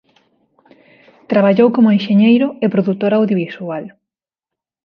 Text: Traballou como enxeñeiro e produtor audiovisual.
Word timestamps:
Traballou 1.31 1.67
como 1.75 1.95
enxeñeiro 1.97 2.47
e 2.63 2.65
produtor 2.73 3.11
audiovisual. 3.13 3.83